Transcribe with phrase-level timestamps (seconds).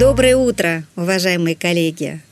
[0.00, 2.22] Доброе утро, уважаемые коллеги!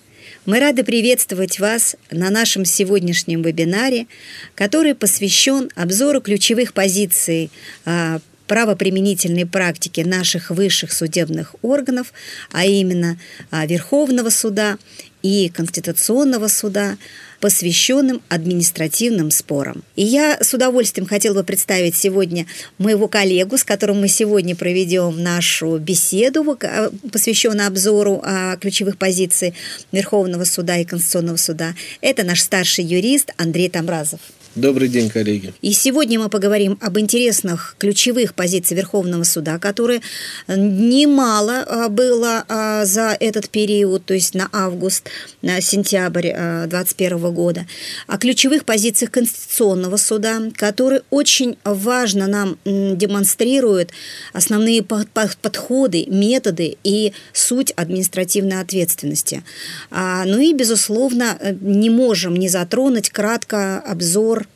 [0.46, 4.06] Мы рады приветствовать вас на нашем сегодняшнем вебинаре,
[4.54, 7.50] который посвящен обзору ключевых позиций
[7.84, 12.14] а, правоприменительной практики наших высших судебных органов,
[12.52, 13.18] а именно
[13.50, 14.78] а, Верховного суда
[15.22, 16.96] и Конституционного суда,
[17.40, 19.82] посвященным административным спорам.
[19.96, 22.46] И я с удовольствием хотела бы представить сегодня
[22.78, 29.54] моего коллегу, с которым мы сегодня проведем нашу беседу, а, посвященную обзору а, ключевых позиций
[29.92, 31.74] Верховного суда и Конституционного суда.
[32.00, 34.20] Это наш старший юрист Андрей Тамразов.
[34.58, 35.52] Добрый день, коллеги.
[35.62, 40.00] И сегодня мы поговорим об интересных ключевых позициях Верховного суда, которые
[40.48, 45.08] немало а, было а, за этот период, то есть на август,
[45.42, 47.66] на сентябрь 2021 а, года,
[48.08, 53.90] о ключевых позициях Конституционного суда, которые очень важно нам демонстрируют
[54.32, 59.44] основные подходы, методы и суть административной ответственности.
[59.90, 64.47] Ну и, безусловно, не можем не затронуть кратко обзор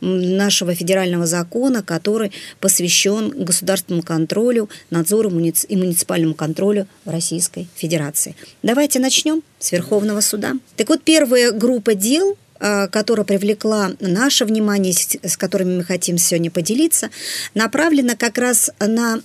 [0.00, 8.34] нашего федерального закона, который посвящен государственному контролю, надзору и муниципальному контролю в Российской Федерации.
[8.62, 10.54] Давайте начнем с Верховного суда.
[10.76, 17.10] Так вот, первая группа дел которая привлекла наше внимание, с которыми мы хотим сегодня поделиться,
[17.54, 19.20] направлена как раз на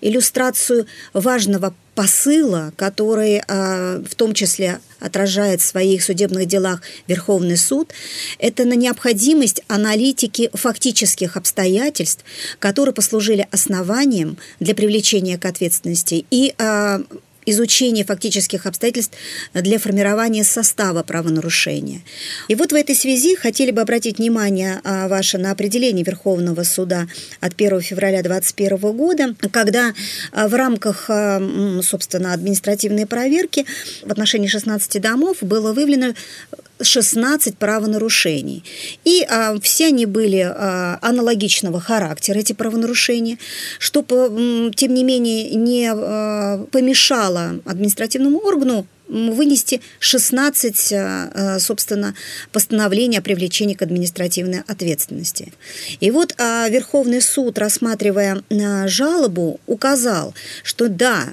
[0.00, 7.92] иллюстрацию важного посыла, который а, в том числе отражает в своих судебных делах Верховный суд,
[8.38, 12.24] это на необходимость аналитики фактических обстоятельств,
[12.58, 16.24] которые послужили основанием для привлечения к ответственности.
[16.30, 17.02] И а,
[17.46, 19.16] изучение фактических обстоятельств
[19.54, 22.02] для формирования состава правонарушения.
[22.48, 27.06] И вот в этой связи хотели бы обратить внимание а, ваше на определение Верховного суда
[27.40, 29.94] от 1 февраля 2021 года, когда
[30.32, 31.40] а, в рамках, а,
[31.82, 33.66] собственно, административной проверки
[34.04, 36.14] в отношении 16 домов было выявлено
[36.82, 38.64] 16 правонарушений.
[39.04, 43.38] И а, все они были а, аналогичного характера, эти правонарушения,
[43.78, 52.14] что, тем не менее, не а, помешало административному органу вынести 16, э, э, собственно,
[52.52, 55.52] постановлений о привлечении к административной ответственности.
[55.98, 61.24] И вот а, Верховный суд, рассматривая э, жалобу, указал, что да,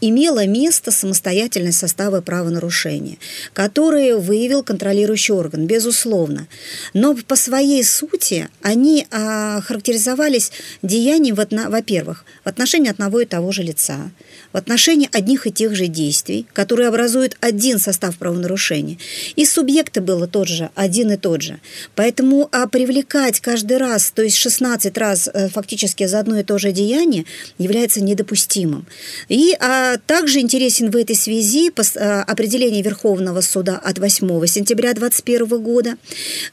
[0.00, 3.16] имело место самостоятельность состава правонарушения,
[3.52, 6.46] который выявил контролирующий орган, безусловно.
[6.94, 14.10] Но по своей сути они характеризовались деянием, во-первых, в отношении одного и того же лица,
[14.52, 18.98] в отношении одних и тех же действий, которые образуют один состав правонарушения.
[19.34, 21.58] И субъекты было тот же, один и тот же.
[21.94, 26.58] Поэтому а привлекать каждый раз, то есть 16 раз э, фактически за одно и то
[26.58, 27.24] же деяние,
[27.56, 28.86] является недопустимым.
[29.28, 35.62] И а, также интересен в этой связи а, определение Верховного суда от 8 сентября 2021
[35.62, 35.94] года,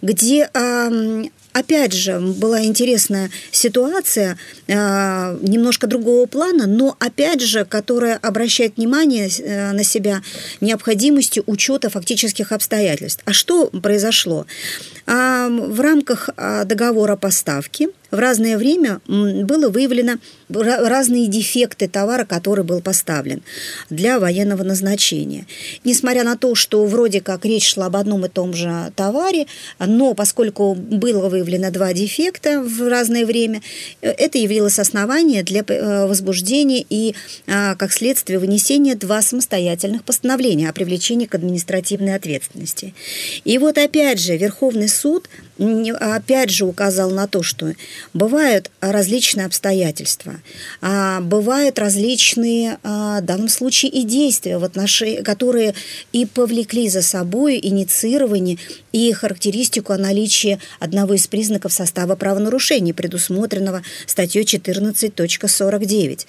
[0.01, 0.89] где а,
[1.57, 4.37] опять же, была интересная ситуация
[4.67, 4.73] э,
[5.41, 10.21] немножко другого плана, но опять же, которая обращает внимание э, на себя
[10.61, 13.23] необходимостью учета фактических обстоятельств.
[13.25, 14.45] А что произошло?
[15.05, 20.15] В рамках а, договора поставки в разное время было выявлено
[20.49, 23.41] разные дефекты товара, который был поставлен
[23.89, 25.45] для военного назначения.
[25.83, 29.47] Несмотря на то, что вроде как речь шла об одном и том же товаре,
[29.79, 33.61] но поскольку было выявлено два дефекта в разное время,
[34.01, 37.15] э, это явилось основанием для э, возбуждения и,
[37.47, 42.93] а, как следствие, вынесения два самостоятельных постановления о привлечении к административной ответственности.
[43.43, 45.29] И вот опять же Верховный суд
[45.99, 47.73] опять же указал на то, что
[48.13, 50.35] бывают различные обстоятельства,
[50.81, 55.73] а бывают различные, а, в данном случае, и действия, в отношении, которые
[56.11, 58.57] и повлекли за собой инициирование
[58.91, 66.25] и характеристику о наличии одного из признаков состава правонарушения, предусмотренного статьей 14.49.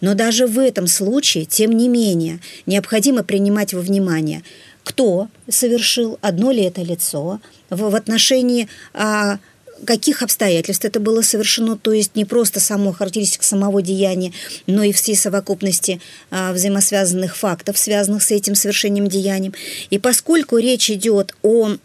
[0.00, 4.42] Но даже в этом случае, тем не менее, необходимо принимать во внимание–
[4.88, 9.38] кто совершил, одно ли это лицо, в, в отношении а,
[9.84, 14.32] каких обстоятельств это было совершено, то есть не просто само характеристика самого деяния,
[14.66, 19.54] но и всей совокупности а, взаимосвязанных фактов, связанных с этим совершением деянием.
[19.90, 21.76] И поскольку речь идет о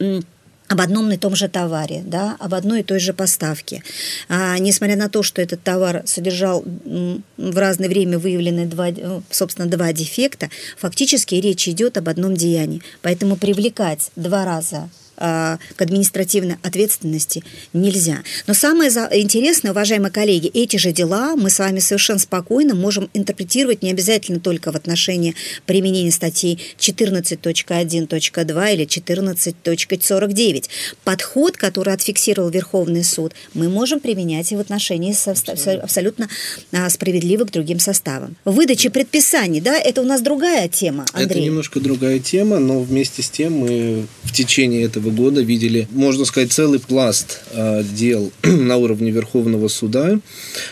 [0.70, 3.84] об одном и том же товаре, да, об одной и той же поставке.
[4.28, 9.68] А, несмотря на то, что этот товар содержал в разное время выявлены два, э, собственно,
[9.68, 12.82] два дефекта, фактически речь идет об одном деянии.
[13.02, 17.44] Поэтому привлекать два раза к административной ответственности
[17.74, 18.20] нельзя.
[18.48, 23.82] Но самое интересное, уважаемые коллеги, эти же дела мы с вами совершенно спокойно можем интерпретировать
[23.82, 30.70] не обязательно только в отношении применения статей 14.1.2 или 14.49.
[31.04, 35.32] Подход, который отфиксировал Верховный суд, мы можем применять и в отношении со,
[35.82, 36.30] абсолютно
[36.72, 38.36] а, справедливо к другим составам.
[38.46, 41.40] Выдача предписаний, да, это у нас другая тема, Андрей?
[41.40, 46.26] Это немножко другая тема, но вместе с тем мы в течение этого года видели, можно
[46.26, 50.20] сказать, целый пласт э, дел на уровне Верховного суда,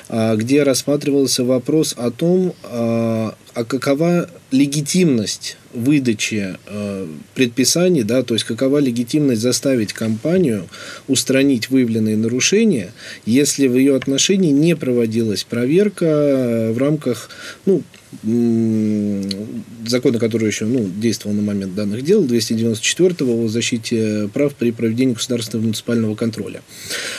[0.10, 8.34] э, где рассматривался вопрос о том, э, а какова легитимность выдачи э, предписаний, да, то
[8.34, 10.68] есть какова легитимность заставить компанию
[11.08, 12.92] устранить выявленные нарушения,
[13.26, 17.30] если в ее отношении не проводилась проверка в рамках
[17.66, 17.84] ну,
[19.86, 25.14] закона, который еще ну, действовал на момент данных дел, 294-го о защите прав при проведении
[25.14, 26.62] государственного муниципального контроля.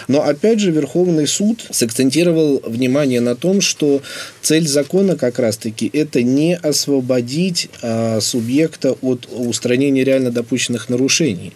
[0.08, 4.02] Но опять же Верховный суд сакцентировал внимание на том, что
[4.40, 11.52] цель закона как раз-таки это не освободить а, субъекта от устранения реально допущенных нарушений.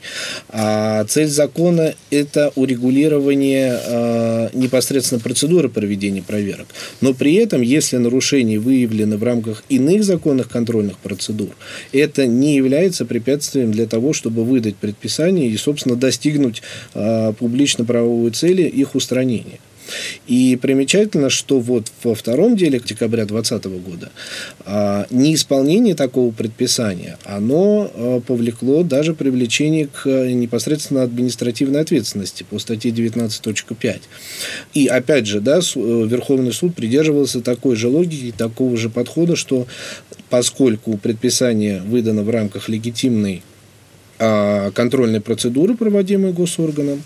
[0.48, 6.66] А цель закона это урегулирование а, непосредственно процедуры проведения проверок.
[7.00, 11.50] Но при этом, если нарушения выявлены в рамках иных законных контрольных процедур,
[11.92, 16.62] это не является препятствием для того, чтобы выдать предписание и, собственно, достигнуть
[16.94, 19.58] э, публично-правовой цели их устранения.
[20.26, 24.10] И примечательно, что вот во втором деле декабря 2020 года
[24.64, 32.90] а, неисполнение такого предписания, оно а, повлекло даже привлечение к непосредственно административной ответственности по статье
[32.90, 34.00] 19.5.
[34.74, 39.66] И опять же, да, Верховный суд придерживался такой же логики, такого же подхода, что
[40.30, 43.42] поскольку предписание выдано в рамках легитимной
[44.18, 47.02] а, контрольной процедуры, проводимой госорганом,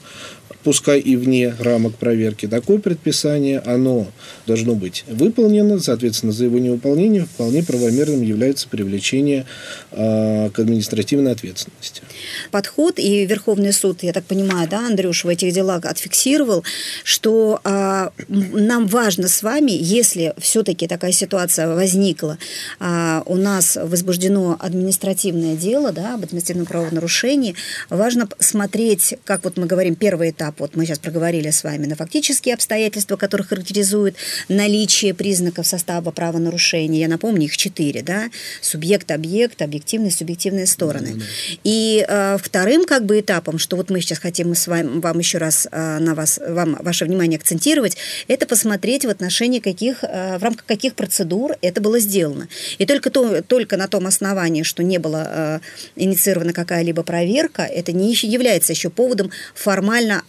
[0.62, 4.06] пускай и вне рамок проверки, такое предписание, оно
[4.46, 9.46] должно быть выполнено, соответственно, за его невыполнение вполне правомерным является привлечение
[9.92, 12.02] э, к административной ответственности.
[12.50, 16.64] Подход и Верховный суд, я так понимаю, да, Андрюш, в этих делах отфиксировал,
[17.04, 22.38] что э, нам важно с вами, если все-таки такая ситуация возникла,
[22.80, 27.54] э, у нас возбуждено административное дело, да, об административном правонарушении,
[27.88, 31.96] важно смотреть, как вот мы говорим, первый этап, вот мы сейчас проговорили с вами, на
[31.96, 34.16] фактические обстоятельства, которые характеризуют
[34.48, 37.00] наличие признаков состава правонарушения.
[37.00, 41.08] Я напомню, их четыре, да, субъект, объект, объективные, субъективные стороны.
[41.08, 41.58] Mm-hmm.
[41.64, 45.38] И э, вторым как бы этапом, что вот мы сейчас хотим с вами, вам еще
[45.38, 47.96] раз э, на вас, вам ваше внимание акцентировать,
[48.28, 52.48] это посмотреть в отношении каких, э, в рамках каких процедур это было сделано.
[52.78, 55.60] И только, то, только на том основании, что не была э,
[55.96, 60.22] инициирована какая-либо проверка, это не является еще поводом формально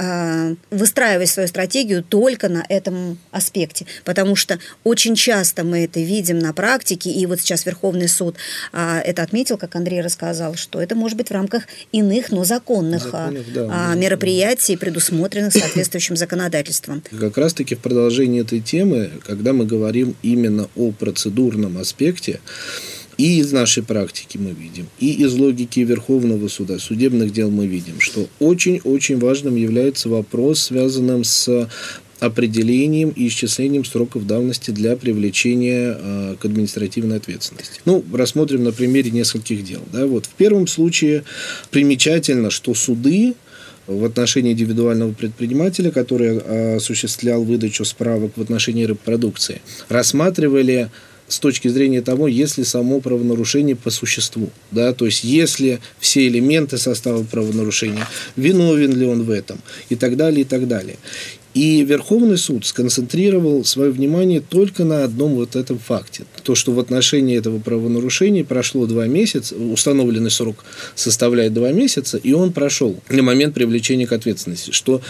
[0.72, 3.86] выстраивать свою стратегию только на этом аспекте.
[4.04, 8.36] Потому что очень часто мы это видим на практике, и вот сейчас Верховный суд
[8.74, 13.04] э, это отметил, как Андрей рассказал, что это может быть в рамках иных, но законных,
[13.04, 17.04] законных да, э, мероприятий, предусмотренных соответствующим законодательством.
[17.20, 22.40] Как раз-таки в продолжении этой темы, когда мы говорим именно о процедурном аспекте,
[23.22, 28.00] и из нашей практики мы видим, и из логики Верховного суда, судебных дел мы видим,
[28.00, 31.70] что очень-очень важным является вопрос, связанным с
[32.20, 37.80] определением и исчислением сроков давности для привлечения э, к административной ответственности.
[37.86, 39.82] Ну, рассмотрим на примере нескольких дел.
[39.94, 40.08] Да?
[40.08, 41.24] Вот в первом случае
[41.70, 43.36] примечательно, что суды
[43.88, 50.90] в отношении индивидуального предпринимателя, который э, осуществлял выдачу справок в отношении репродукции, рассматривали
[51.32, 54.50] с точки зрения того, если само правонарушение по существу.
[54.72, 54.94] Да?
[54.94, 59.60] То есть, если все элементы состава правонарушения, виновен ли он в этом,
[59.90, 60.98] и так далее, и так далее.
[61.54, 66.24] И Верховный суд сконцентрировал свое внимание только на одном вот этом факте.
[66.44, 70.64] То, что в отношении этого правонарушения прошло два месяца, установленный срок
[70.96, 75.02] составляет два месяца, и он прошел на момент привлечения к ответственности, что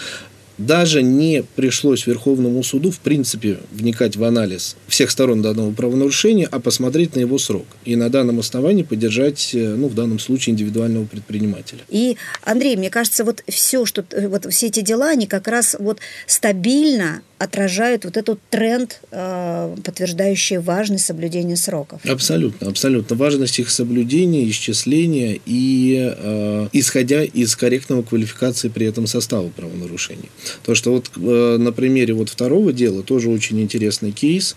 [0.57, 6.59] даже не пришлось Верховному суду, в принципе, вникать в анализ всех сторон данного правонарушения, а
[6.59, 7.65] посмотреть на его срок.
[7.85, 11.81] И на данном основании поддержать, э, ну, в данном случае, индивидуального предпринимателя.
[11.89, 15.75] И, Андрей, мне кажется, вот все, что, э, вот все эти дела, они как раз
[15.79, 21.99] вот стабильно отражают вот этот тренд, э, подтверждающий важность соблюдения сроков.
[22.05, 23.15] Абсолютно, абсолютно.
[23.15, 30.29] Важность их соблюдения, исчисления и э, исходя из корректного квалификации при этом состава правонарушений.
[30.63, 34.55] То, что вот э, на примере вот второго дела тоже очень интересный кейс.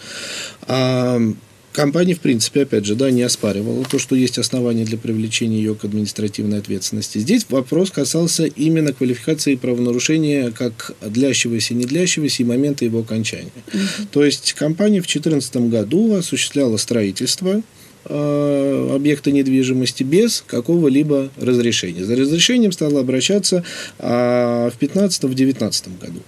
[0.66, 1.18] Э,
[1.74, 5.74] Компания, в принципе, опять же, да, не оспаривала то, что есть основания для привлечения ее
[5.74, 7.18] к административной ответственности.
[7.18, 13.50] Здесь вопрос касался именно квалификации правонарушения как длящегося и не длящегося и момента его окончания.
[13.66, 14.06] Угу.
[14.12, 17.60] То есть компания в 2014 году осуществляла строительство
[18.06, 22.04] объекта недвижимости без какого-либо разрешения.
[22.04, 23.64] За разрешением стало обращаться
[23.98, 26.20] а, в 2015-2019 году.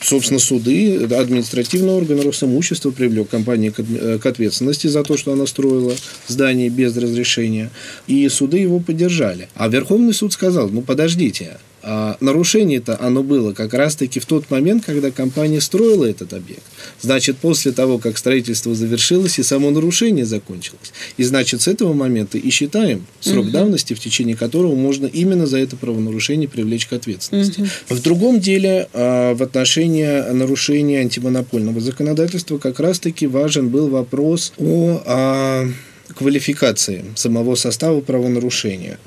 [0.00, 5.94] Собственно, суды, административный орган Росимущества привлек компанию э, к ответственности за то, что она строила
[6.28, 7.70] здание без разрешения,
[8.06, 9.48] и суды его поддержали.
[9.54, 14.84] А Верховный суд сказал, ну подождите, а нарушение-то оно было как раз-таки в тот момент,
[14.84, 16.64] когда компания строила этот объект.
[17.00, 20.92] Значит, после того, как строительство завершилось и само нарушение закончилось.
[21.16, 23.52] И значит, с этого момента и считаем срок угу.
[23.52, 27.60] давности, в течение которого можно именно за это правонарушение привлечь к ответственности.
[27.60, 27.68] Угу.
[27.96, 35.02] В другом деле, а, в отношении нарушения антимонопольного законодательства как раз-таки важен был вопрос о
[35.06, 35.68] а,
[36.16, 38.98] квалификации самого состава правонарушения.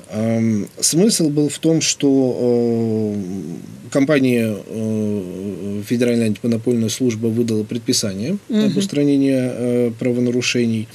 [0.78, 8.64] Смысл был в том, что э, компания э, Федеральная антимонопольная служба выдала предписание угу.
[8.64, 10.86] об устранении э, правонарушений,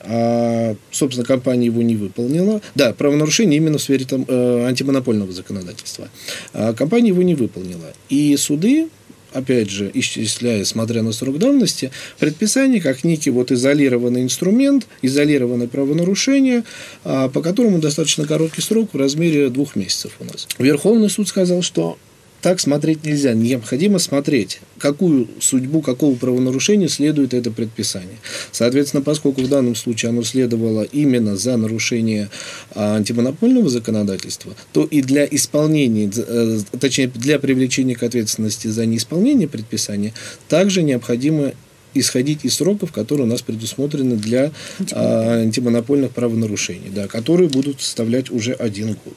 [0.00, 2.60] а, собственно, компания его не выполнила.
[2.74, 6.08] Да, правонарушение именно в сфере там, антимонопольного законодательства.
[6.52, 7.92] А компания его не выполнила.
[8.08, 8.88] И суды
[9.34, 16.64] опять же, исчисляя, смотря на срок давности, предписание как некий вот изолированный инструмент, изолированное правонарушение,
[17.04, 20.48] а, по которому достаточно короткий срок в размере двух месяцев у нас.
[20.58, 21.98] Верховный суд сказал, что
[22.44, 23.32] так смотреть нельзя.
[23.32, 28.18] Необходимо смотреть, какую судьбу, какого правонарушения следует это предписание.
[28.52, 32.28] Соответственно, поскольку в данном случае оно следовало именно за нарушение
[32.74, 39.48] а, антимонопольного законодательства, то и для исполнения, э, точнее, для привлечения к ответственности за неисполнение
[39.48, 40.12] предписания
[40.46, 41.54] также необходимо
[41.94, 44.52] исходить из сроков, которые у нас предусмотрены для
[44.92, 49.16] а, антимонопольных правонарушений, да, которые будут составлять уже один год.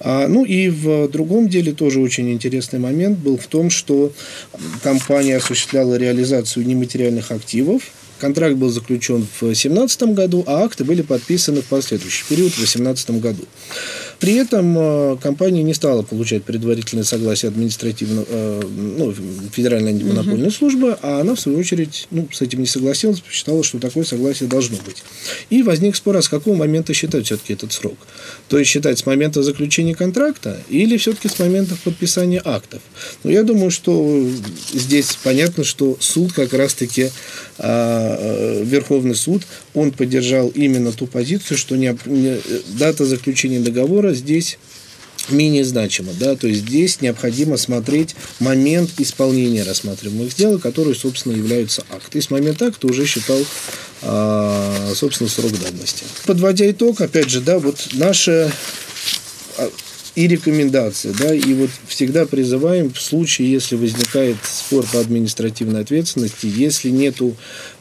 [0.00, 4.12] А, ну и в другом деле тоже очень интересный момент был в том, что
[4.82, 7.82] компания осуществляла реализацию нематериальных активов,
[8.18, 13.10] Контракт был заключен в 2017 году, а акты были подписаны в последующий период в 2018
[13.20, 13.44] году.
[14.18, 19.14] При этом э, компания не стала получать предварительное согласие административного, э, ну,
[19.52, 20.54] Федеральной антимонопольной угу.
[20.54, 24.48] службы, а она, в свою очередь, ну, с этим не согласилась, посчитала, что такое согласие
[24.48, 25.02] должно быть.
[25.50, 27.98] И возник спор, а с какого момента считать все-таки этот срок?
[28.48, 32.80] То есть считать с момента заключения контракта или все-таки с момента подписания актов?
[33.22, 34.26] Ну, я думаю, что
[34.72, 37.10] здесь понятно, что суд как раз-таки,
[37.58, 39.42] а, э, Верховный суд,
[39.76, 42.40] он поддержал именно ту позицию, что не, не,
[42.78, 44.58] дата заключения договора здесь
[45.28, 46.12] менее значимо.
[46.18, 46.34] Да?
[46.34, 52.18] То есть здесь необходимо смотреть момент исполнения рассматриваемых дел, который, собственно, являются акты.
[52.18, 53.44] И с момента акта уже считал,
[54.02, 56.04] а, собственно, срок давности.
[56.24, 58.50] Подводя итог, опять же, да, вот наша
[59.58, 59.70] а,
[60.14, 66.46] и рекомендации, да, и вот всегда призываем в случае, если возникает спор по административной ответственности,
[66.46, 67.36] если нету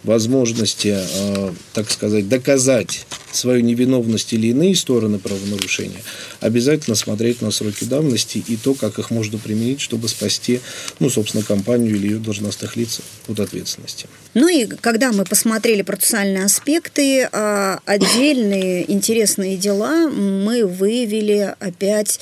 [0.05, 6.01] возможности, э, так сказать, доказать свою невиновность или иные стороны правонарушения,
[6.39, 10.61] обязательно смотреть на сроки давности и то, как их можно применить, чтобы спасти,
[10.99, 14.07] ну, собственно, компанию или ее должностных лиц от ответственности.
[14.33, 22.19] Ну и когда мы посмотрели процессуальные аспекты, а, отдельные интересные дела мы выявили опять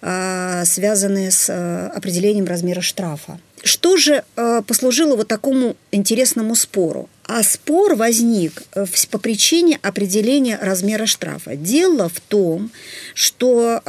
[0.00, 1.50] а, связанные с
[1.94, 3.38] определением размера штрафа.
[3.64, 4.24] Что же
[4.66, 7.08] послужило вот такому интересному спору?
[7.26, 11.56] А спор возник э, по причине определения размера штрафа.
[11.56, 12.70] Дело в том,
[13.14, 13.80] что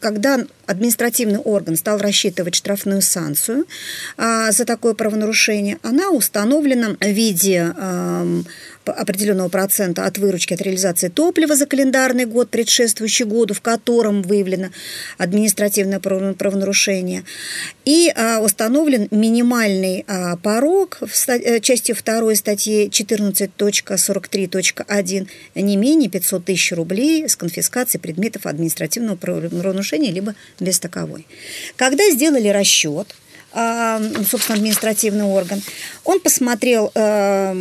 [0.00, 3.66] когда административный орган стал рассчитывать штрафную санкцию
[4.16, 7.74] а, за такое правонарушение, она установлена в виде
[8.92, 14.68] определенного процента от выручки от реализации топлива за календарный год, предшествующий году, в котором выявлено
[15.18, 17.24] административное правонарушение,
[17.84, 26.44] и а, установлен минимальный а, порог в э, части 2 статьи 14.43.1 не менее 500
[26.44, 31.26] тысяч рублей с конфискацией предметов административного правонарушения, либо без таковой.
[31.76, 33.14] Когда сделали расчет,
[33.56, 35.62] собственно, административный орган,
[36.04, 37.54] он посмотрел э,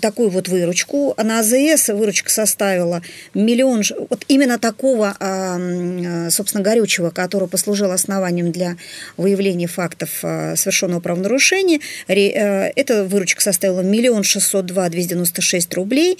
[0.00, 1.14] такую вот выручку.
[1.22, 3.02] На АЗС выручка составила
[3.34, 8.76] миллион, вот именно такого, э, собственно, горючего, который послужил основанием для
[9.16, 11.80] выявления фактов э, совершенного правонарушения.
[12.08, 16.18] Э, эта выручка составила миллион шестьсот два двести девяносто шесть рублей,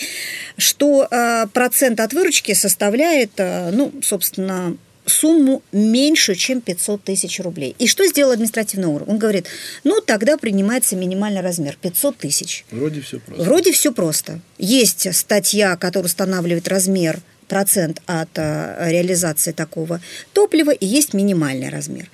[0.57, 1.09] что
[1.53, 4.77] процент от выручки составляет, ну, собственно,
[5.07, 7.75] сумму меньше, чем 500 тысяч рублей.
[7.79, 9.11] И что сделал административный орган?
[9.11, 9.47] Он говорит,
[9.85, 12.65] ну, тогда принимается минимальный размер 500 тысяч.
[12.71, 13.45] Вроде все просто.
[13.45, 14.41] Вроде все просто.
[14.59, 20.01] Есть статья, которая устанавливает размер процент от э, реализации такого
[20.33, 22.11] топлива, и есть минимальный размер.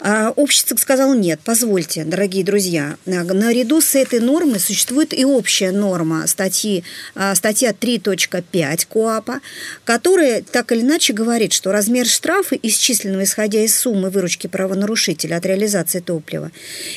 [0.00, 6.26] А общество сказало нет, позвольте, дорогие друзья, наряду с этой нормой существует и общая норма
[6.28, 6.84] статьи,
[7.16, 9.40] а, статья 3.5 КОАПа,
[9.84, 15.46] которая так или иначе говорит, что размер штрафа, исчисленного исходя из суммы выручки правонарушителя от
[15.46, 16.52] реализации топлива,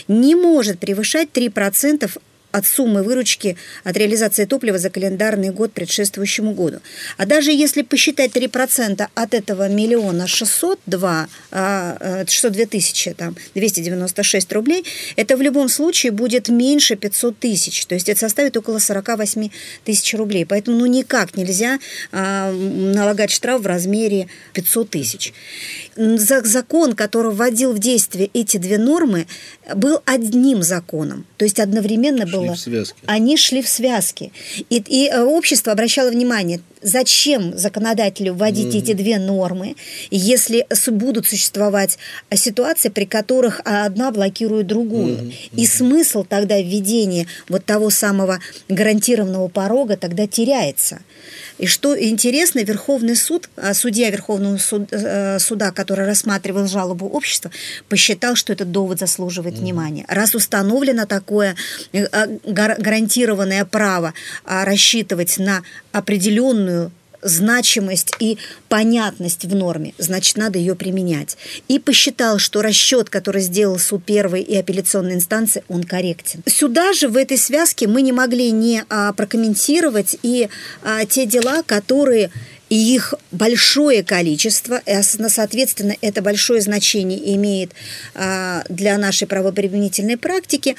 [0.08, 2.08] не может превышать 3%
[2.52, 6.80] от суммы выручки от реализации топлива за календарный год предшествующему году.
[7.18, 15.38] А даже если посчитать 3% от этого миллиона 602, 602 тысячи, там, 296 рублей, это
[15.38, 17.86] в любом случае будет меньше 500 тысяч.
[17.86, 19.50] То есть это составит около 48
[19.84, 20.46] тысяч рублей.
[20.46, 21.80] Поэтому ну, никак нельзя
[22.12, 25.34] а, налагать штраф в размере 500 тысяч.
[25.96, 29.28] Закон, который вводил в действие эти две нормы,
[29.76, 31.26] был одним законом.
[31.38, 32.56] То есть одновременно был было.
[32.56, 32.96] в связке.
[33.06, 34.32] Они шли в связке.
[34.70, 38.80] И, и э, общество обращало внимание, зачем законодателю вводить mm-hmm.
[38.80, 39.76] эти две нормы,
[40.10, 41.98] если будут существовать
[42.34, 45.18] ситуации, при которых одна блокирует другую.
[45.18, 45.34] Mm-hmm.
[45.54, 51.02] И смысл тогда введения вот того самого гарантированного порога тогда теряется.
[51.62, 54.58] И что интересно, Верховный суд, а, судья Верховного
[54.90, 57.52] э, суда, который рассматривал жалобу общества,
[57.88, 59.60] посчитал, что этот довод заслуживает mm.
[59.60, 60.06] внимания.
[60.08, 61.56] Раз установлено такое
[61.94, 65.62] э, а, гарантированное право а, рассчитывать на
[65.92, 66.71] определенную
[67.22, 68.38] значимость и
[68.70, 71.38] понятность в норме, значит, надо ее применять.
[71.68, 76.44] И посчитал, что расчет, который сделал суд первой и апелляционной инстанции, он корректен.
[76.46, 80.50] Сюда же, в этой связке, мы не могли не а, прокомментировать и
[80.84, 82.32] а, те дела, которые
[82.70, 87.72] и их большое количество, и, соответственно, это большое значение имеет
[88.16, 90.78] а, для нашей правоприменительной практики,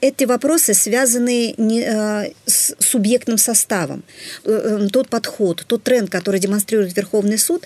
[0.00, 4.04] эти вопросы связаны не, а, с субъектным составом.
[4.44, 7.64] Э, э, тот подход, тот тренд, который демонстрирует Верховный суд,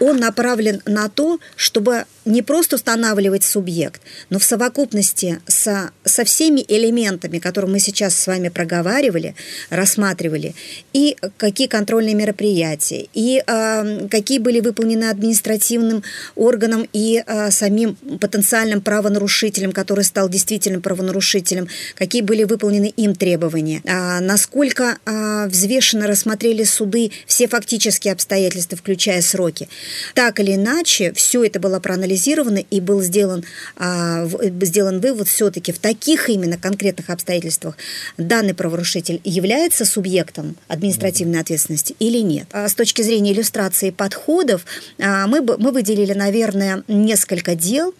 [0.00, 6.64] он направлен на то, чтобы не просто устанавливать субъект, но в совокупности со, со всеми
[6.68, 9.34] элементами, которые мы сейчас с вами проговаривали,
[9.70, 10.54] рассматривали,
[10.92, 16.02] и какие контрольные мероприятия, и э, какие были выполнены административным
[16.36, 23.80] органом и э, самим потенциальным правонарушителем, который стал действительным правонарушителем, какие были выполнены им требования,
[23.84, 29.68] э, насколько э, взвешенно рассмотрели суды все фактические обстоятельства, включая сроки.
[30.14, 33.44] Так или иначе, все это было проанализировано и был сделан,
[33.76, 34.26] а,
[34.62, 37.76] сделан вывод все-таки в таких именно конкретных обстоятельствах
[38.16, 42.46] данный правонарушитель является субъектом административной ответственности или нет.
[42.52, 44.64] А с точки зрения иллюстрации подходов
[44.98, 47.94] а, мы, мы выделили, наверное, несколько дел.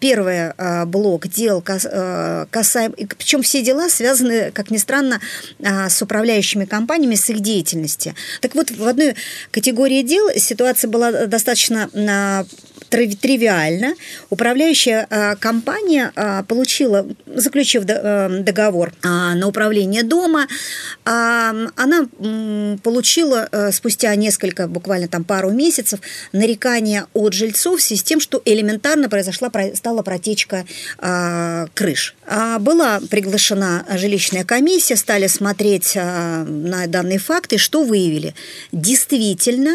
[0.00, 0.52] Первый
[0.86, 5.20] блок дел касаем, причем все дела связаны, как ни странно,
[5.60, 8.14] с управляющими компаниями, с их деятельностью.
[8.40, 9.14] Так вот, в одной
[9.50, 12.44] категории дел ситуация ситуация была достаточно а,
[12.90, 13.94] тривиально.
[14.30, 20.46] Управляющая а, компания а, получила, заключив договор на управление дома,
[21.04, 22.08] она
[22.82, 26.00] получила спустя несколько, буквально там пару месяцев,
[26.32, 30.64] нарекания от жильцов в связи с тем, что элементарно произошла, стала протечка
[31.74, 32.14] крыш.
[32.60, 38.34] Была приглашена жилищная комиссия, стали смотреть на данные факты, что выявили.
[38.72, 39.74] Действительно,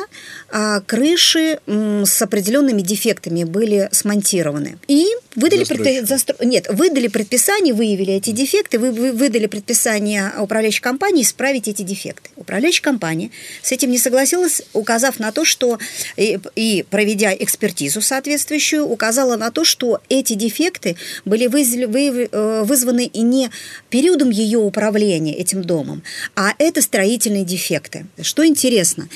[0.86, 4.78] крыши с определенными дефектами были смонтированы.
[4.88, 5.08] И
[5.40, 6.02] выдали, предпи...
[6.06, 6.36] Застро...
[6.44, 12.30] Нет, выдали предписание, выявили эти дефекты, вы, вы выдали предписание управляющей компании исправить эти дефекты.
[12.36, 15.80] Управляющая компания с этим не согласилась, указав на то, что
[16.18, 23.22] и, и проведя экспертизу соответствующую, указала на то, что эти дефекты были э, вызваны и
[23.22, 23.50] не
[23.90, 26.04] периодом ее управления этим домом,
[26.36, 28.06] а это строительные дефекты.
[28.22, 29.08] Что интересно,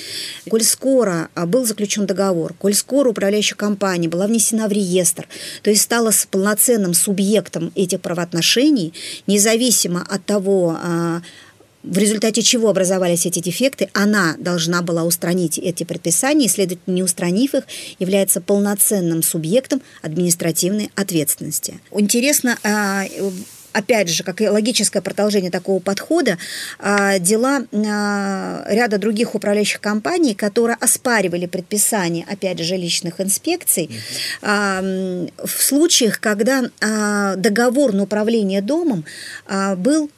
[0.49, 5.27] коль скоро а, был заключен договор, коль скоро управляющая компания была внесена в реестр,
[5.62, 8.93] то есть стала с полноценным субъектом этих правоотношений,
[9.28, 11.21] независимо от того, а,
[11.84, 17.04] в результате чего образовались эти дефекты, она должна была устранить эти предписания, и, следовательно, не
[17.04, 17.63] устранив их,
[17.99, 21.80] является полноценным субъектом административной ответственности.
[21.91, 23.04] Интересно, а,
[23.73, 26.38] опять же, как и логическое продолжение такого подхода,
[26.79, 33.89] а, дела а, ряда других управляющих компаний, которые оспаривали предписание, опять же, жилищных инспекций,
[34.41, 36.63] в случаях, когда
[37.36, 39.05] договор на управление домом
[39.77, 40.09] был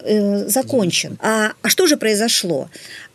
[0.00, 1.18] э, закончен.
[1.20, 2.68] А, а что же произошло?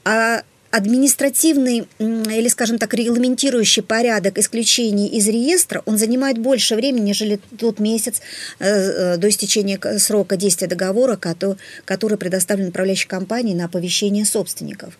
[0.05, 0.43] А
[0.73, 7.77] административный или, скажем так, регламентирующий порядок исключений из реестра, он занимает больше времени, нежели тот
[7.77, 8.21] месяц
[8.57, 14.97] э, до истечения срока действия договора, который предоставлен управляющей компании на оповещение собственников.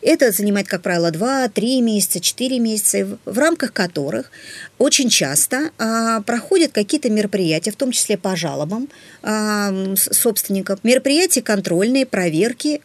[0.00, 4.32] Это занимает, как правило, 2-3 месяца, 4 месяца, в рамках которых
[4.78, 8.88] очень часто а, проходят какие-то мероприятия, в том числе по жалобам
[9.22, 12.82] а, собственников, мероприятия контрольные, проверки,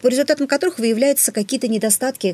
[0.00, 1.79] по результатам которых выявляются какие-то недостатки,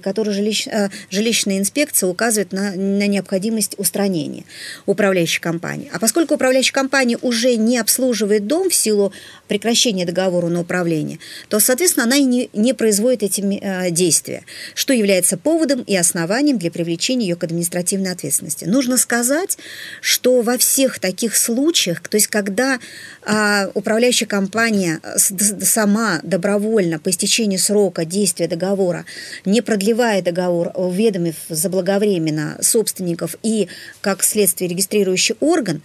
[0.01, 4.45] которые жилищ, а, жилищная инспекция указывает на, на необходимость устранения
[4.87, 5.91] управляющей компании.
[5.93, 9.13] А поскольку управляющая компания уже не обслуживает дом в силу
[9.49, 14.93] прекращения договора на управление, то, соответственно, она и не, не производит эти э, действия, что
[14.93, 18.65] является поводом и основанием для привлечения ее к административной ответственности.
[18.65, 19.59] Нужно сказать,
[20.01, 22.79] что во всех таких случаях, то есть когда
[23.23, 29.05] а, управляющая компания сама добровольно по истечении срока действия договора,
[29.45, 33.69] не продлевая договор, уведомив заблаговременно собственников и,
[34.01, 35.83] как следствие, регистрирующий орган,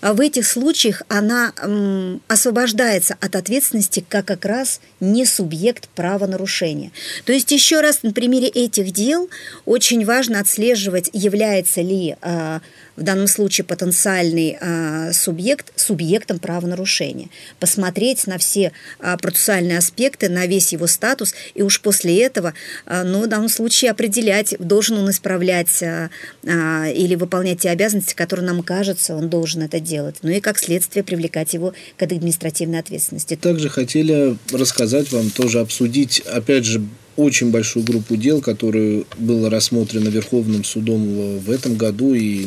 [0.00, 6.92] а в этих случаях она м, освобождается от ответственности как как раз не субъект правонарушения.
[7.24, 9.28] То есть еще раз на примере этих дел
[9.64, 12.60] очень важно отслеживать, является ли э,
[12.98, 17.28] в данном случае потенциальный э, субъект субъектом правонарушения,
[17.60, 22.54] посмотреть на все э, процессуальные аспекты, на весь его статус, и уж после этого,
[22.86, 26.10] э, ну, в данном случае определять, должен он исправлять э,
[26.42, 30.16] э, или выполнять те обязанности, которые нам кажется, он должен это делать.
[30.22, 33.36] Ну и как следствие привлекать его к административной ответственности.
[33.36, 36.82] Также хотели рассказать вам, тоже обсудить, опять же,
[37.18, 42.46] очень большую группу дел, которую было рассмотрено Верховным судом в этом году, и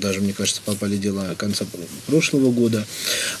[0.00, 1.64] даже, мне кажется, попали дела конца
[2.06, 2.86] прошлого года,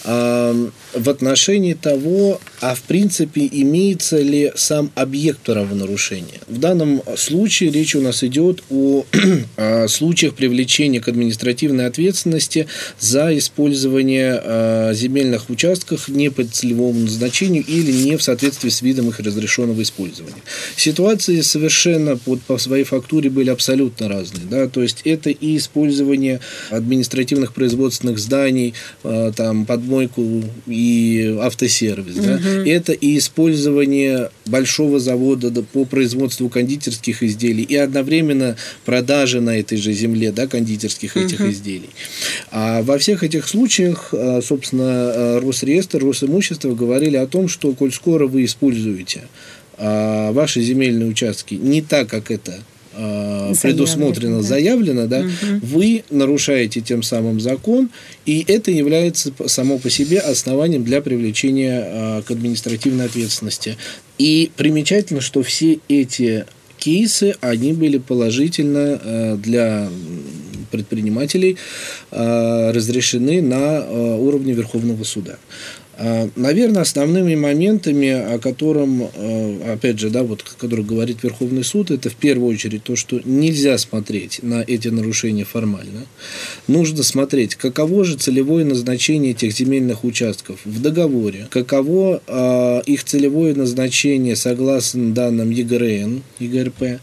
[0.04, 0.56] а,
[0.92, 6.40] в отношении того, а в принципе имеется ли сам объект правонарушения.
[6.48, 9.04] В данном случае речь у нас идет о,
[9.56, 12.66] о случаях привлечения к административной ответственности
[12.98, 19.10] за использование а, земельных участков не по целевому назначению или не в соответствии с видом
[19.10, 20.42] их разрешенного использования.
[20.76, 24.46] Ситуации совершенно под, по своей фактуре были абсолютно разные.
[24.48, 24.68] Да?
[24.68, 32.16] То есть это и использование административных производственных зданий, э, там, подмойку и автосервис.
[32.16, 32.24] Угу.
[32.24, 32.40] Да?
[32.66, 39.92] Это и использование большого завода по производству кондитерских изделий и одновременно продажи на этой же
[39.92, 41.50] земле да, кондитерских этих угу.
[41.50, 41.90] изделий.
[42.50, 47.92] А во всех этих случаях, э, собственно, э, Росреестр, Росимущество говорили о том, что коль
[47.92, 49.22] скоро вы используете
[49.78, 52.58] а, ваши земельные участки не так, как это
[52.94, 55.60] а, предусмотрено, заявлено, да, угу.
[55.62, 57.90] вы нарушаете тем самым закон,
[58.26, 63.76] и это является само по себе основанием для привлечения а, к административной ответственности.
[64.18, 66.44] И примечательно, что все эти
[66.78, 69.88] кейсы, они были положительно для
[70.70, 71.56] предпринимателей
[72.10, 75.38] разрешены на уровне Верховного суда.
[76.04, 81.62] А, Наверное, основными моментами, о котором, э, опять же, да, вот, о которых говорит Верховный
[81.62, 86.06] суд, это в первую очередь то, что нельзя смотреть на эти нарушения формально.
[86.66, 93.54] Нужно смотреть, каково же целевое назначение этих земельных участков в договоре, каково э, их целевое
[93.54, 97.00] назначение согласно данным ЕГРН, ЕГРП,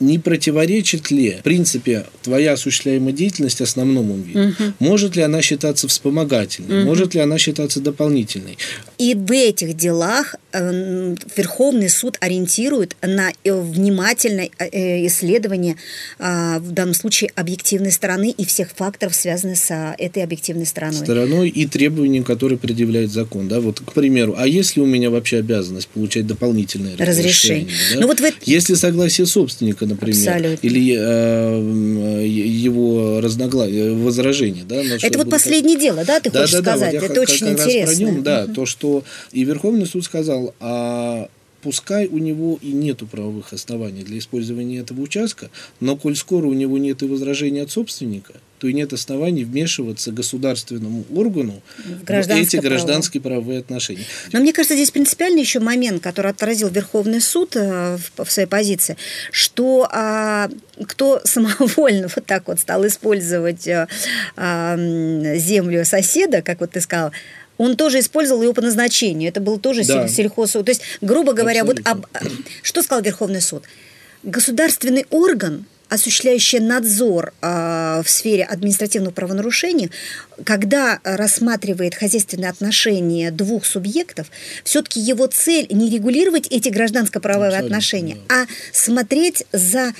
[0.00, 4.72] не противоречит ли, в принципе, твоя осуществляемая деятельность основному виду, угу.
[4.80, 6.88] может ли она считаться вспомогательной, угу.
[6.88, 8.58] может ли она считаться дополнительной.
[9.00, 15.76] И в этих делах э, Верховный суд ориентирует на э, внимательное э, исследование,
[16.18, 20.98] а, в данном случае, объективной стороны и всех факторов, связанных с этой объективной стороной.
[20.98, 23.48] Стороной и требованиям, которые предъявляет закон.
[23.48, 23.60] Да?
[23.60, 27.68] Вот, к примеру, а если у меня вообще обязанность получать дополнительное разрешение?
[27.68, 28.00] разрешение да?
[28.02, 28.34] ну, вот вы...
[28.44, 30.66] Если согласие собственника, например, Абсолютно.
[30.66, 33.66] или э, его разногла...
[33.66, 34.64] возражение.
[34.64, 36.92] Да, Это вот последнее дело, да, ты да, хочешь да, сказать?
[36.92, 37.86] Да, вот Это очень как интересно.
[37.86, 38.89] Раз про нем, да, то, что
[39.32, 41.28] и Верховный суд сказал, а
[41.62, 45.50] пускай у него и нету правовых оснований для использования этого участка,
[45.80, 50.12] но коль скоро у него нет и возражений от собственника, то и нет оснований вмешиваться
[50.12, 53.34] государственному органу в, эти гражданские право.
[53.34, 54.04] правовые отношения.
[54.32, 58.96] Но мне кажется, здесь принципиальный еще момент, который отразил Верховный суд э, в, своей позиции,
[59.32, 60.50] что а,
[60.86, 63.88] кто самовольно вот так вот стал использовать а,
[64.36, 64.76] а,
[65.36, 67.12] землю соседа, как вот ты сказал,
[67.60, 69.28] он тоже использовал его по назначению.
[69.28, 70.08] Это был тоже да.
[70.08, 70.52] сельхоз.
[70.52, 71.94] То есть, грубо говоря, Абсолютно.
[71.94, 72.32] вот об...
[72.62, 73.64] что сказал Верховный суд?
[74.22, 79.90] Государственный орган осуществляющая надзор в сфере административного правонарушения,
[80.44, 84.30] когда рассматривает хозяйственные отношения двух субъектов,
[84.62, 88.42] все-таки его цель не регулировать эти гражданско-правовые отношения, да.
[88.42, 89.92] а смотреть за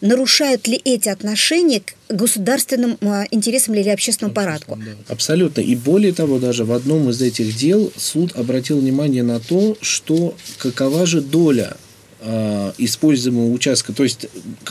[0.00, 4.78] нарушают ли эти отношения к государственным а, интересам или общественному порядку.
[5.08, 5.60] Абсолютно.
[5.60, 10.34] И более того, даже в одном из этих дел суд обратил внимание на то, что
[10.58, 11.76] какова же доля
[12.20, 14.26] используемого участка, то есть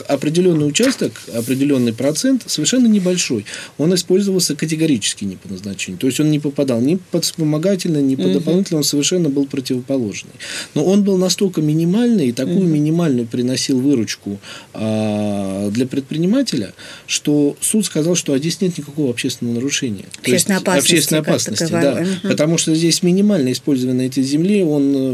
[0.06, 3.46] определенный участок, определенный процент, совершенно небольшой,
[3.78, 5.98] он использовался категорически не по назначению.
[5.98, 10.32] То есть он не попадал ни под вспомогательный, ни под дополнительный, он совершенно был противоположный.
[10.74, 12.66] Но он был настолько минимальный, и такую угу.
[12.66, 14.38] минимальную приносил выручку
[14.74, 16.74] а, для предпринимателя,
[17.06, 20.04] что суд сказал, что а здесь нет никакого общественного нарушения.
[20.20, 20.92] Общественной опасности.
[20.92, 21.92] Общественной опасности, да.
[22.02, 22.28] Угу.
[22.28, 25.12] Потому что здесь минимально использование этой земли, он э,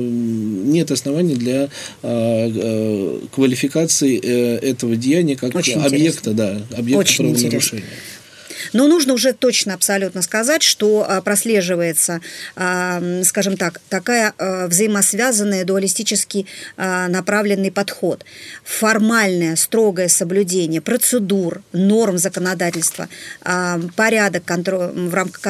[0.72, 1.68] нет оснований для
[2.02, 2.23] а,
[3.32, 7.46] квалификации э, этого деяния как Очень объекта, да, объекта Очень правонарушения.
[7.46, 7.80] Интересно.
[8.72, 12.20] Но нужно уже точно абсолютно сказать, что а, прослеживается,
[12.56, 18.24] а, скажем так, такая а, взаимосвязанная дуалистически направленный подход.
[18.64, 23.08] Формальное, строгое соблюдение процедур, норм законодательства,
[23.96, 25.40] порядок в рамках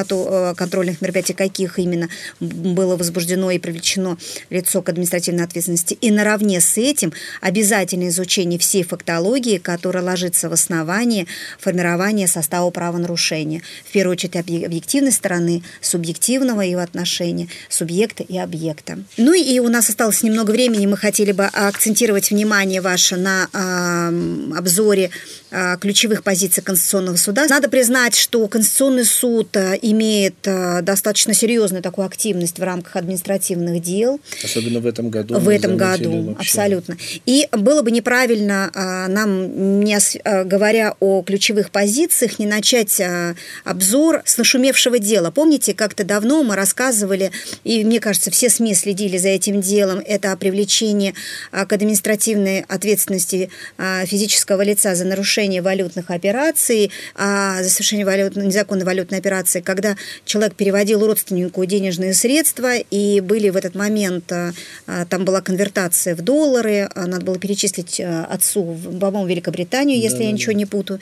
[0.55, 4.17] контрольных мероприятий, каких именно было возбуждено и привлечено
[4.49, 5.93] лицо к административной ответственности.
[5.95, 11.27] И наравне с этим обязательное изучение всей фактологии, которая ложится в основании
[11.59, 13.61] формирования состава правонарушения нарушения.
[13.87, 18.99] В первую очередь объективной стороны, субъективного его отношения, субъекта и объекта.
[19.17, 24.57] Ну и у нас осталось немного времени, мы хотели бы акцентировать внимание ваше на э,
[24.57, 25.09] обзоре
[25.51, 27.45] э, ключевых позиций Конституционного суда.
[27.49, 33.81] Надо признать, что Конституционный суд э, имеет э, достаточно серьезную такую активность в рамках административных
[33.81, 34.19] дел.
[34.43, 35.39] Особенно в этом году.
[35.39, 36.41] В этом году, вообще.
[36.41, 36.97] абсолютно.
[37.25, 43.35] И было бы неправильно э, нам, не, э, говоря о ключевых позициях, не начать Э,
[43.63, 45.31] обзор с нашумевшего дела.
[45.31, 47.31] Помните, как-то давно мы рассказывали,
[47.63, 51.13] и мне кажется, все СМИ следили за этим делом, это о привлечении
[51.51, 58.85] к административной ответственности э, физического лица за нарушение валютных операций, а за совершение валют, незаконной
[58.85, 59.95] валютной операции, когда
[60.25, 66.89] человек переводил родственнику денежные средства, и были в этот момент, там была конвертация в доллары,
[66.95, 70.57] надо было перечислить отцу, по-моему, Великобританию, если да, я да, ничего да.
[70.57, 70.99] не путаю.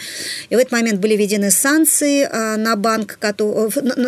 [0.49, 3.17] И в этот момент были введены санкции, санкции а, на банк,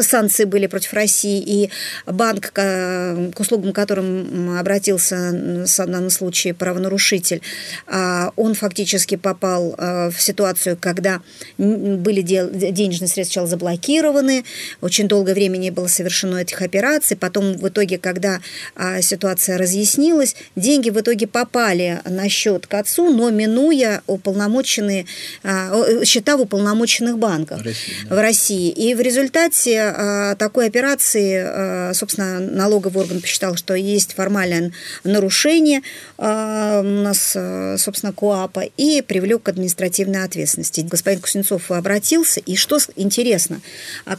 [0.02, 1.70] санкции были против России, и
[2.06, 7.42] банк, к услугам которым обратился в данном случае правонарушитель,
[7.88, 11.22] а, он фактически попал а, в ситуацию, когда
[11.58, 14.44] были денежные средства сначала заблокированы,
[14.82, 18.40] очень долгое время не было совершено этих операций, потом в итоге, когда
[19.02, 25.06] ситуация разъяснилась, деньги в итоге попали на счет к отцу, но минуя уполномоченные,
[26.04, 27.55] счета в уполномоченных банках.
[27.64, 28.16] России, да.
[28.16, 28.70] в России.
[28.70, 34.72] И в результате а, такой операции, а, собственно, налоговый орган посчитал, что есть формальное
[35.04, 35.82] нарушение
[36.18, 37.38] а, у нас,
[37.82, 40.82] собственно, КОАПа, и привлек к административной ответственности.
[40.82, 43.62] Господин Кузнецов обратился, и что интересно,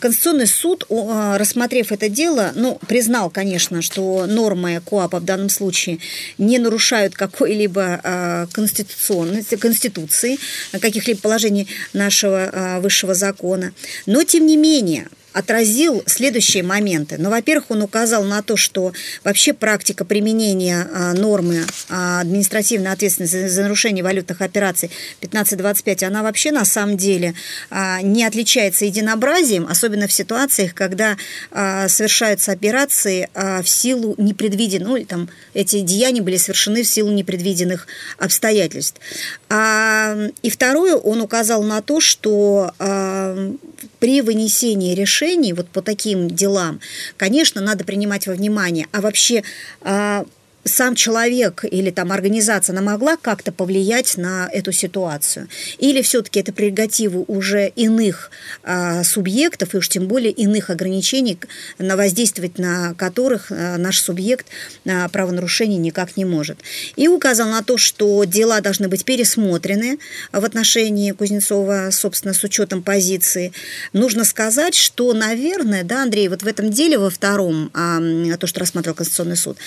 [0.01, 5.99] Конституционный суд, рассмотрев это дело, ну, признал, конечно, что нормы КОАПа в данном случае
[6.39, 10.39] не нарушают какой-либо конституционности, конституции,
[10.73, 13.73] каких-либо положений нашего высшего закона, закона.
[14.07, 17.17] Но, тем не менее, отразил следующие моменты.
[17.19, 23.37] Ну, во-первых, он указал на то, что вообще практика применения а, нормы а, административной ответственности
[23.37, 27.35] за, за нарушение валютных операций 1525, она вообще на самом деле
[27.69, 31.19] а, не отличается единообразием, особенно в ситуациях, когда
[31.51, 37.13] а, совершаются операции а, в силу непредвиденных, ну, там, эти деяния были совершены в силу
[37.13, 39.03] непредвиденных обстоятельств.
[39.51, 43.55] А, и второе, он указал на то, что а,
[43.99, 44.95] при вынесении
[45.27, 46.81] решений вот по таким делам,
[47.17, 49.43] конечно, надо принимать во внимание, а вообще
[49.83, 50.25] а,
[50.67, 55.49] сам человек или там организация, она могла как-то повлиять на эту ситуацию?
[55.79, 58.31] Или все-таки это прерогативы уже иных
[58.63, 61.39] а, субъектов, и уж тем более иных ограничений,
[61.79, 64.47] на воздействовать на которых а, наш субъект
[64.87, 66.59] а, правонарушений никак не может?
[66.97, 69.99] И указал на то, что дела должны быть пересмотрены
[70.33, 73.53] в отношении Кузнецова, собственно, с учетом позиции.
[73.93, 78.01] Нужно сказать, что, наверное, да, Андрей, вот в этом деле, во втором, а,
[78.37, 79.59] то, что рассматривал Конституционный суд,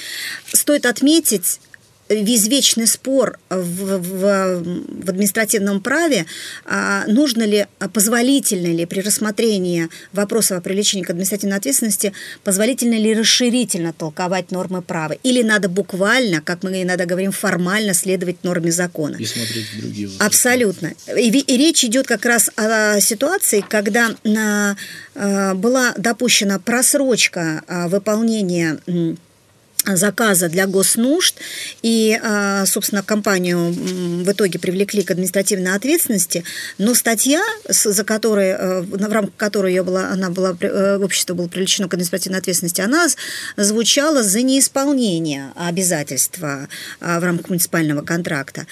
[0.51, 1.59] стоит отметить
[2.09, 4.63] извечный спор в, в,
[5.05, 6.25] в административном праве,
[6.65, 13.13] а, нужно ли, позволительно ли при рассмотрении вопросов о привлечении к административной ответственности, позволительно ли
[13.13, 19.15] расширительно толковать нормы права, или надо буквально, как мы иногда говорим, формально следовать норме закона.
[19.17, 20.27] И смотреть в другие вопросы.
[20.27, 20.93] Абсолютно.
[21.15, 24.75] И, и речь идет как раз о ситуации, когда а,
[25.15, 28.79] а, была допущена просрочка а, выполнения
[29.95, 31.35] заказа для госнужд,
[31.81, 36.43] и, а, собственно, компанию в итоге привлекли к административной ответственности,
[36.77, 41.47] но статья, за которой, э, в рамках которой ее была, она была, э, общество было
[41.47, 43.07] привлечено к административной ответственности, она
[43.57, 46.67] звучала за неисполнение обязательства
[46.99, 48.67] а, в рамках муниципального контракта.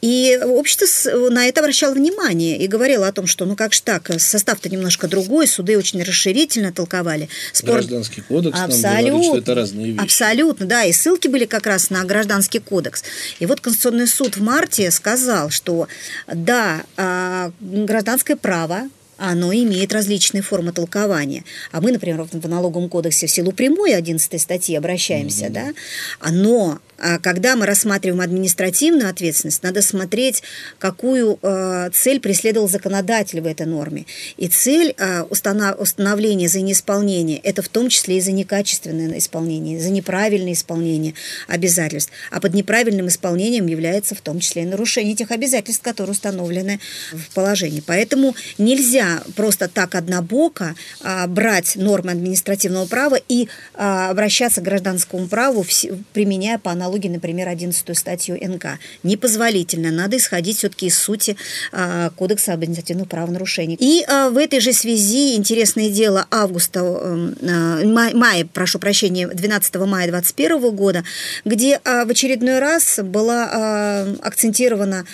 [0.00, 4.10] И общество на это обращало внимание и говорило о том, что, ну как же так,
[4.18, 7.28] состав-то немножко другой, суды очень расширительно толковали.
[7.52, 7.76] Спор...
[7.76, 8.92] Гражданский кодекс Абсолютно.
[8.92, 10.02] нам говорит, что это разные вещи.
[10.02, 13.04] Абсолютно Абсолютно, да, и ссылки были как раз на Гражданский кодекс.
[13.40, 15.88] И вот Конституционный суд в марте сказал, что
[16.32, 21.44] да, а, гражданское право оно имеет различные формы толкования.
[21.70, 25.74] А мы, например, в налоговом кодексе в силу прямой 11 статьи обращаемся, mm-hmm.
[26.20, 26.80] да, но
[27.22, 30.42] когда мы рассматриваем административную ответственность, надо смотреть,
[30.78, 34.06] какую э, цель преследовал законодатель в этой норме.
[34.36, 39.90] И цель э, установления за неисполнение– это в том числе и за некачественное исполнение, за
[39.90, 41.14] неправильное исполнение
[41.48, 42.12] обязательств.
[42.30, 46.80] А под неправильным исполнением является в том числе и нарушение тех обязательств, которые установлены
[47.12, 47.82] в положении.
[47.84, 55.28] Поэтому нельзя просто так однобоко а, брать нормы административного права и а, обращаться к гражданскому
[55.28, 55.64] праву,
[56.12, 58.78] применяя по аналогии аналогии, например, 11 статью НК.
[59.02, 59.90] Непозволительно.
[59.90, 61.36] Надо исходить все-таки из сути
[61.72, 63.80] а, Кодекса об административных правонарушениях.
[63.80, 70.08] И а, в этой же связи интересное дело августа, а, мая, прошу прощения, 12 мая
[70.08, 71.04] 2021 года,
[71.44, 75.04] где в очередной раз была акцентирована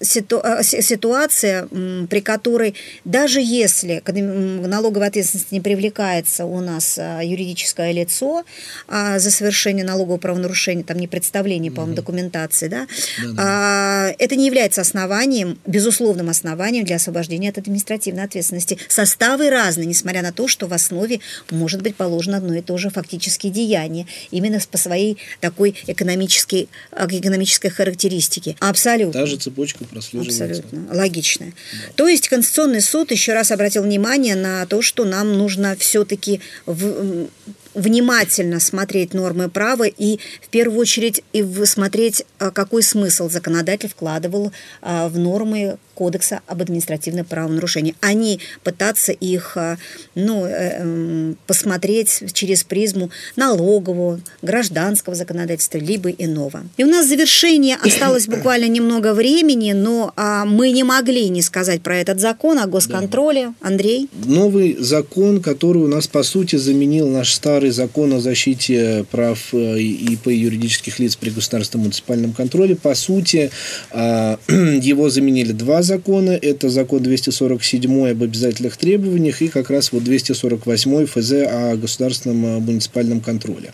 [0.00, 1.68] ситуация,
[2.08, 2.74] при которой
[3.04, 8.44] даже если к налоговой ответственности не привлекается у нас юридическое лицо
[8.88, 11.96] за совершение налогового правонарушения, нарушение, там не представление, по-моему, угу.
[12.02, 12.86] документации, да,
[13.22, 13.34] да, да.
[13.38, 18.78] А, это не является основанием, безусловным основанием для освобождения от административной ответственности.
[18.88, 22.88] Составы разные, несмотря на то, что в основе может быть положено одно и то же
[22.88, 28.56] фактические деяния, именно по своей такой экономической, экономической характеристике.
[28.58, 29.20] Абсолютно.
[29.20, 30.44] Та же цепочка прослеживается.
[30.44, 30.94] Абсолютно.
[30.94, 31.50] Логичная.
[31.50, 31.92] Да.
[31.96, 37.28] То есть Конституционный суд еще раз обратил внимание на то, что нам нужно все-таки в,
[37.76, 44.50] внимательно смотреть нормы права и в первую очередь и смотреть, а, какой смысл законодатель вкладывал
[44.80, 49.78] а, в нормы Кодекса об административном правонарушении, а не пытаться их а,
[50.14, 56.62] ну, э, эм, посмотреть через призму налогового, гражданского законодательства, либо иного.
[56.76, 60.12] И у нас завершение осталось буквально немного времени, но
[60.46, 63.54] мы не могли не сказать про этот закон о госконтроле.
[63.60, 63.68] Да.
[63.68, 64.08] Андрей?
[64.24, 69.78] Новый закон, который у нас, по сути, заменил наш старый закон о защите прав э,
[69.78, 72.76] ИП юридических лиц при государственном муниципальном контроле.
[72.76, 73.50] По сути,
[73.90, 76.30] а, его заменили два закона.
[76.30, 82.58] Это закон 247 об обязательных требованиях и как раз вот 248 ФЗ о государственном э,
[82.60, 83.72] муниципальном контроле.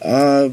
[0.00, 0.52] А,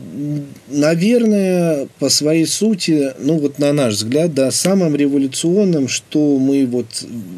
[0.69, 6.87] наверное, по своей сути, ну вот на наш взгляд, да, самым революционным, что мы вот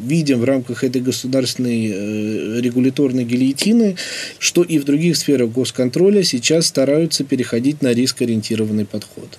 [0.04, 3.96] видим в рамках этой государственной э, регуляторной гильотины,
[4.38, 9.38] что и в других сферах госконтроля сейчас стараются переходить на рискоориентированный подход.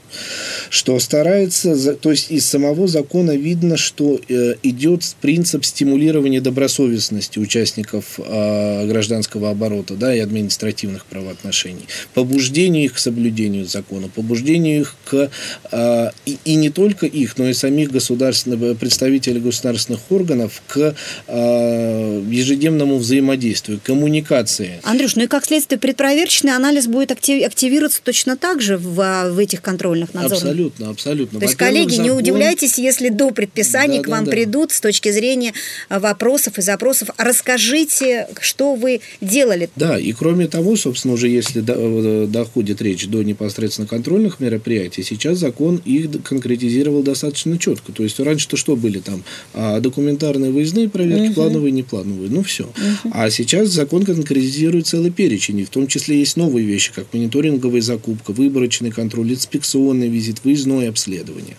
[0.70, 8.20] Что старается, то есть из самого закона видно, что э, идет принцип стимулирования добросовестности участников
[8.20, 15.30] э, гражданского оборота да, и административных правоотношений, побуждение их к соблюдению закона, побуждение их к,
[15.72, 20.96] э, и, и не только их, но и самих государственных представителей государственных органов к
[21.28, 24.80] ежедневному взаимодействию, коммуникации.
[24.84, 29.62] Андрюш, ну и как следствие предпроверочный анализ будет активироваться точно так же в, в этих
[29.62, 30.44] контрольных надзорах?
[30.44, 31.40] Абсолютно, абсолютно.
[31.40, 32.06] То есть, коллеги, закон...
[32.06, 35.54] не удивляйтесь, если до предписания да, к вам да, придут с точки зрения
[35.90, 37.10] э, вопросов и запросов.
[37.18, 39.70] Расскажите, что вы делали.
[39.76, 45.40] Да, и кроме того, собственно, уже если э, доходит речь до непосредственно контрольных мероприятий, сейчас
[45.40, 47.92] закон их конкретизировал достаточно четко.
[47.92, 49.24] То есть, раньше-то что были там?
[49.54, 51.34] А, документарные выездные проверки, угу.
[51.34, 52.66] плановые, неплановые, ну все.
[52.66, 53.12] Угу.
[53.14, 55.64] А сейчас закон конкретизирует целый перечень обучении.
[55.64, 61.58] В том числе есть новые вещи, как мониторинговая закупка, выборочный контроль, инспекционный визит, выездное обследование.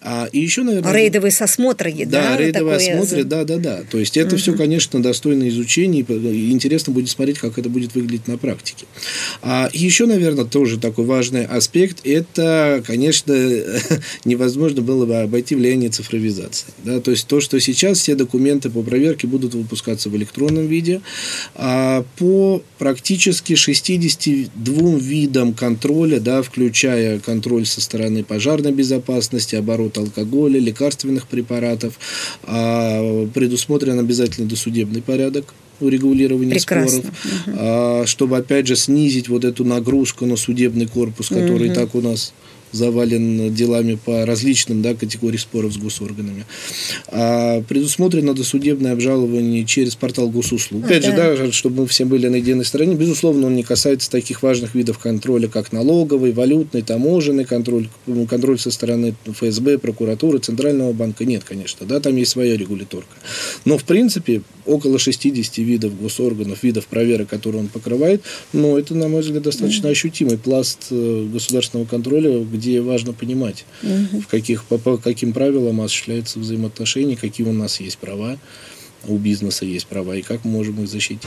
[0.00, 0.92] А, и еще, наверное...
[0.92, 2.30] Рейдовые осмотры, да?
[2.30, 3.80] Да, рейдовые осмотры, да, да, да.
[3.90, 4.36] То есть это угу.
[4.36, 8.86] все, конечно, достойно изучения, и интересно будет смотреть, как это будет выглядеть на практике.
[9.42, 13.34] А еще, наверное, наверное, тоже такой важный аспект– это, конечно,
[14.24, 16.66] невозможно было бы обойти влияние цифровизации.
[16.84, 17.00] Да?
[17.00, 21.00] То есть то, что сейчас все документы по проверке будут выпускаться в электронном виде,
[21.54, 30.58] а по практически 62 видам контроля, да, включая контроль со стороны пожарной безопасности, оборот алкоголя,
[30.60, 31.47] лекарственных препаратов,
[32.44, 37.02] а предусмотрен обязательно досудебный порядок урегулирования Прекрасно.
[37.02, 38.06] споров, угу.
[38.06, 41.74] чтобы опять же снизить вот эту нагрузку на судебный корпус, который угу.
[41.74, 42.32] так у нас
[42.72, 46.44] завален делами по различным да, категориям споров с госорганами.
[47.08, 50.84] А предусмотрено досудебное обжалование через портал госуслуг.
[50.84, 51.36] Опять да.
[51.36, 54.74] же, да, чтобы мы все были на единой стороне, безусловно, он не касается таких важных
[54.74, 57.88] видов контроля, как налоговый, валютный, таможенный контроль,
[58.28, 61.24] контроль со стороны ФСБ, прокуратуры, Центрального банка.
[61.24, 63.14] Нет, конечно, да, там есть своя регуляторка.
[63.64, 69.08] Но, в принципе, около 60 видов госорганов, видов проверок, которые он покрывает, но это, на
[69.08, 74.20] мой взгляд, достаточно ощутимый пласт э, государственного контроля, где важно понимать, угу.
[74.20, 78.38] в каких, по, по каким правилам осуществляются взаимоотношения, какие у нас есть права,
[79.06, 81.22] у бизнеса есть права, и как мы можем их защитить.